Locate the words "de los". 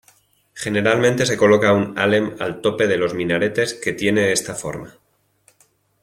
2.87-3.13